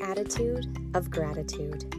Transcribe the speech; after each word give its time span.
attitude 0.00 0.66
of 0.94 1.10
gratitude. 1.10 1.90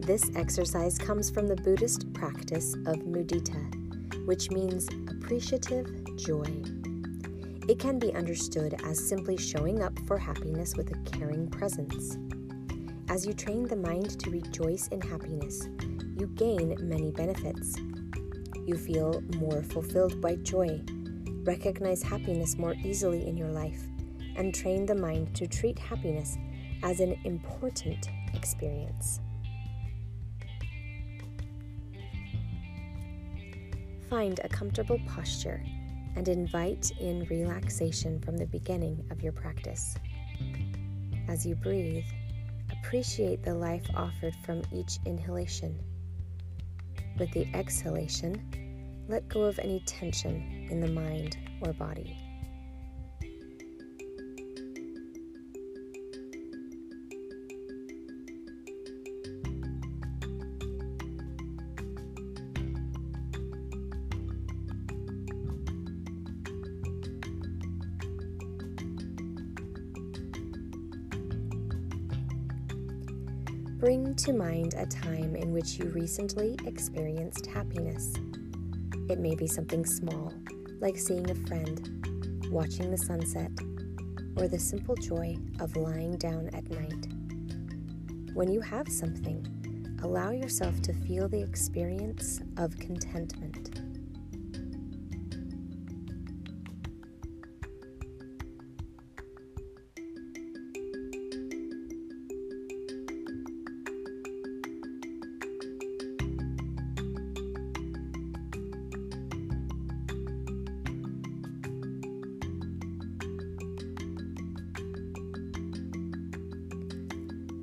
This 0.00 0.30
exercise 0.34 0.98
comes 0.98 1.30
from 1.30 1.46
the 1.46 1.56
Buddhist 1.56 2.12
practice 2.14 2.74
of 2.86 2.96
mudita, 3.00 4.26
which 4.26 4.50
means 4.50 4.88
appreciative 5.08 5.86
joy. 6.16 6.62
It 7.68 7.78
can 7.78 7.98
be 7.98 8.14
understood 8.14 8.80
as 8.84 9.06
simply 9.06 9.36
showing 9.36 9.82
up 9.82 9.92
for 10.06 10.16
happiness 10.16 10.74
with 10.76 10.90
a 10.90 11.10
caring 11.10 11.48
presence. 11.48 12.16
As 13.10 13.26
you 13.26 13.34
train 13.34 13.64
the 13.64 13.76
mind 13.76 14.18
to 14.20 14.30
rejoice 14.30 14.88
in 14.88 15.00
happiness, 15.00 15.68
you 16.16 16.26
gain 16.34 16.76
many 16.80 17.10
benefits. 17.10 17.76
You 18.64 18.76
feel 18.76 19.22
more 19.38 19.62
fulfilled 19.62 20.20
by 20.20 20.36
joy, 20.36 20.80
recognize 21.42 22.02
happiness 22.02 22.56
more 22.56 22.74
easily 22.84 23.26
in 23.26 23.36
your 23.36 23.50
life, 23.50 23.82
and 24.36 24.54
train 24.54 24.86
the 24.86 24.94
mind 24.94 25.34
to 25.36 25.46
treat 25.46 25.78
happiness 25.78 26.36
as 26.82 27.00
an 27.00 27.18
important 27.24 28.08
experience. 28.34 29.20
Find 34.08 34.40
a 34.42 34.48
comfortable 34.48 34.98
posture 35.06 35.62
and 36.16 36.28
invite 36.28 36.90
in 36.98 37.26
relaxation 37.30 38.20
from 38.20 38.36
the 38.36 38.46
beginning 38.46 39.04
of 39.10 39.22
your 39.22 39.32
practice. 39.32 39.96
As 41.28 41.44
you 41.44 41.54
breathe, 41.54 42.06
appreciate 42.72 43.42
the 43.42 43.54
life 43.54 43.84
offered 43.94 44.34
from 44.44 44.62
each 44.72 44.98
inhalation. 45.04 45.78
With 47.18 47.30
the 47.32 47.46
exhalation, 47.54 49.04
let 49.08 49.28
go 49.28 49.42
of 49.42 49.58
any 49.58 49.80
tension 49.80 50.68
in 50.70 50.80
the 50.80 50.88
mind 50.88 51.36
or 51.60 51.72
body. 51.72 52.16
Bring 73.78 74.12
to 74.16 74.32
mind 74.32 74.74
a 74.76 74.86
time 74.86 75.36
in 75.36 75.52
which 75.52 75.78
you 75.78 75.84
recently 75.90 76.56
experienced 76.66 77.46
happiness. 77.46 78.12
It 79.08 79.20
may 79.20 79.36
be 79.36 79.46
something 79.46 79.86
small, 79.86 80.34
like 80.80 80.96
seeing 80.98 81.30
a 81.30 81.34
friend, 81.46 82.50
watching 82.50 82.90
the 82.90 82.98
sunset, 82.98 83.52
or 84.36 84.48
the 84.48 84.58
simple 84.58 84.96
joy 84.96 85.36
of 85.60 85.76
lying 85.76 86.16
down 86.16 86.48
at 86.54 86.68
night. 86.68 87.06
When 88.34 88.50
you 88.50 88.60
have 88.62 88.88
something, 88.88 89.46
allow 90.02 90.32
yourself 90.32 90.82
to 90.82 90.92
feel 90.92 91.28
the 91.28 91.40
experience 91.40 92.40
of 92.56 92.76
contentment. 92.80 93.87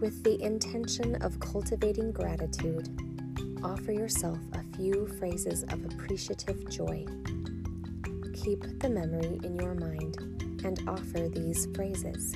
With 0.06 0.24
the 0.24 0.40
intention 0.40 1.16
of 1.24 1.40
cultivating 1.40 2.12
gratitude, 2.12 2.90
offer 3.64 3.92
yourself 3.92 4.38
a 4.54 4.62
few 4.78 5.08
phrases 5.18 5.64
of 5.64 5.84
appreciative 5.84 6.70
joy. 6.70 7.08
Keep 8.36 8.82
the 8.82 8.90
memory 8.90 9.40
in 9.44 9.56
your 9.56 9.74
mind 9.74 10.16
and 10.64 10.80
offer 10.88 11.28
these 11.28 11.68
phrases. 11.74 12.36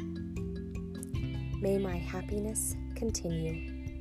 May 1.62 1.78
my 1.78 1.96
happiness 1.96 2.76
continue. 2.96 3.94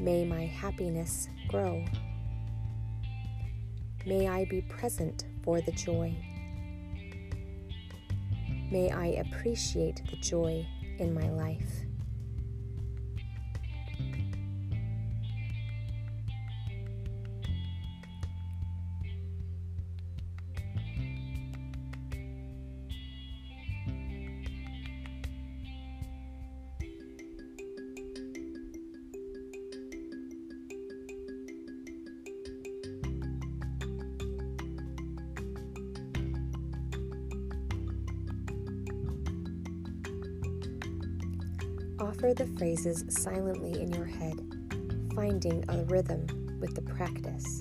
May 0.00 0.24
my 0.24 0.44
happiness 0.44 1.28
grow. 1.46 1.84
May 4.04 4.26
I 4.26 4.44
be 4.46 4.62
present 4.62 5.24
for 5.44 5.60
the 5.60 5.70
joy. 5.70 6.16
May 8.72 8.90
I 8.90 9.24
appreciate 9.24 10.02
the 10.10 10.16
joy 10.16 10.66
in 10.98 11.14
my 11.14 11.30
life. 11.30 11.84
Offer 42.00 42.32
the 42.32 42.46
phrases 42.56 43.04
silently 43.08 43.82
in 43.82 43.92
your 43.92 44.04
head, 44.04 44.38
finding 45.16 45.64
a 45.68 45.82
rhythm 45.86 46.28
with 46.60 46.76
the 46.76 46.82
practice. 46.82 47.60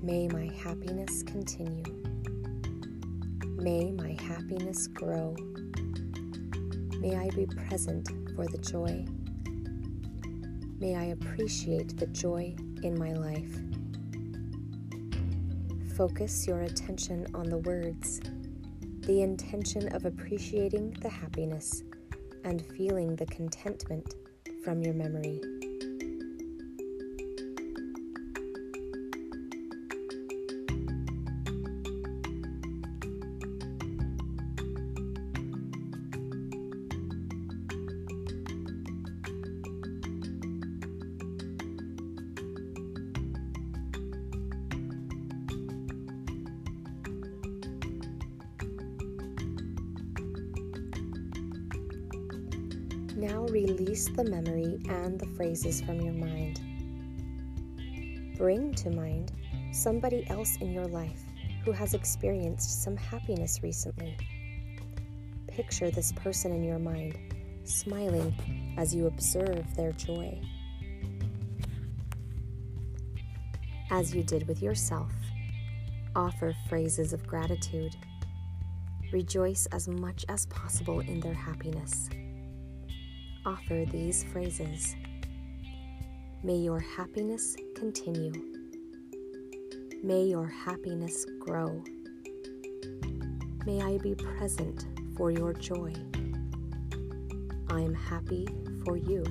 May 0.00 0.26
my 0.28 0.50
happiness 0.64 1.22
continue. 1.22 1.84
May 3.44 3.92
my 3.92 4.16
happiness 4.22 4.86
grow. 4.86 5.36
May 6.98 7.14
I 7.14 7.28
be 7.36 7.44
present 7.44 8.08
for 8.34 8.46
the 8.46 8.56
joy. 8.56 9.04
May 10.80 10.96
I 10.96 11.04
appreciate 11.06 11.98
the 11.98 12.06
joy 12.06 12.56
in 12.82 12.98
my 12.98 13.12
life. 13.12 13.54
Focus 15.94 16.46
your 16.46 16.62
attention 16.62 17.26
on 17.34 17.50
the 17.50 17.58
words, 17.58 18.22
the 19.00 19.20
intention 19.20 19.88
of 19.88 20.06
appreciating 20.06 20.96
the 21.02 21.10
happiness 21.10 21.82
and 22.44 22.64
feeling 22.76 23.16
the 23.16 23.26
contentment 23.26 24.14
from 24.64 24.82
your 24.82 24.94
memory. 24.94 25.57
Now 53.18 53.46
release 53.46 54.08
the 54.08 54.22
memory 54.22 54.80
and 54.88 55.18
the 55.18 55.26
phrases 55.36 55.80
from 55.80 56.00
your 56.00 56.12
mind. 56.12 56.60
Bring 58.38 58.72
to 58.74 58.90
mind 58.90 59.32
somebody 59.72 60.24
else 60.30 60.56
in 60.60 60.72
your 60.72 60.86
life 60.86 61.20
who 61.64 61.72
has 61.72 61.94
experienced 61.94 62.84
some 62.84 62.96
happiness 62.96 63.58
recently. 63.60 64.16
Picture 65.48 65.90
this 65.90 66.12
person 66.12 66.52
in 66.52 66.62
your 66.62 66.78
mind, 66.78 67.18
smiling 67.64 68.32
as 68.78 68.94
you 68.94 69.08
observe 69.08 69.66
their 69.74 69.90
joy. 69.90 70.40
As 73.90 74.14
you 74.14 74.22
did 74.22 74.46
with 74.46 74.62
yourself, 74.62 75.10
offer 76.14 76.54
phrases 76.68 77.12
of 77.12 77.26
gratitude. 77.26 77.96
Rejoice 79.12 79.66
as 79.72 79.88
much 79.88 80.24
as 80.28 80.46
possible 80.46 81.00
in 81.00 81.18
their 81.18 81.34
happiness 81.34 82.08
offer 83.48 83.86
these 83.86 84.24
phrases 84.24 84.94
May 86.44 86.56
your 86.56 86.80
happiness 86.80 87.56
continue. 87.74 88.32
May 90.04 90.24
your 90.24 90.46
happiness 90.46 91.24
grow. 91.40 91.82
May 93.64 93.80
I 93.80 93.96
be 93.98 94.14
present 94.14 94.84
for 95.16 95.30
your 95.30 95.54
joy. 95.54 95.92
I 97.70 97.80
am 97.80 97.94
happy 97.94 98.46
for 98.84 98.98
you. 98.98 99.24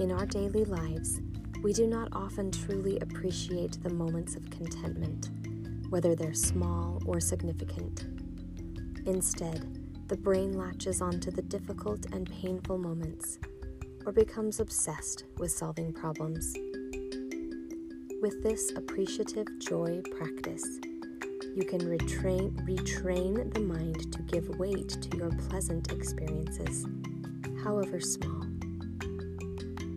In 0.00 0.12
our 0.12 0.24
daily 0.24 0.64
lives, 0.64 1.20
we 1.62 1.74
do 1.74 1.86
not 1.86 2.08
often 2.12 2.50
truly 2.50 2.98
appreciate 3.00 3.82
the 3.82 3.90
moments 3.90 4.34
of 4.34 4.48
contentment, 4.48 5.28
whether 5.90 6.14
they're 6.14 6.32
small 6.32 7.02
or 7.04 7.20
significant. 7.20 8.06
Instead, 9.04 9.78
the 10.08 10.16
brain 10.16 10.54
latches 10.54 11.02
onto 11.02 11.30
the 11.30 11.42
difficult 11.42 12.06
and 12.14 12.30
painful 12.30 12.78
moments 12.78 13.38
or 14.06 14.12
becomes 14.12 14.58
obsessed 14.58 15.24
with 15.36 15.52
solving 15.52 15.92
problems. 15.92 16.54
With 18.22 18.42
this 18.42 18.72
appreciative 18.76 19.48
joy 19.58 20.00
practice, 20.16 20.64
you 21.54 21.66
can 21.68 21.82
retrain, 21.82 22.52
retrain 22.66 23.52
the 23.52 23.60
mind 23.60 24.10
to 24.14 24.22
give 24.22 24.48
weight 24.58 24.88
to 24.88 25.18
your 25.18 25.30
pleasant 25.50 25.92
experiences, 25.92 26.86
however 27.62 28.00
small. 28.00 28.46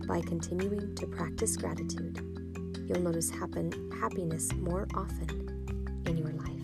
By 0.06 0.20
continuing 0.20 0.94
to 0.96 1.06
practice 1.06 1.56
gratitude, 1.56 2.20
you'll 2.86 3.00
notice 3.00 3.30
happen, 3.30 3.72
happiness 4.00 4.52
more 4.52 4.86
often 4.94 6.02
in 6.06 6.18
your 6.18 6.32
life. 6.32 6.63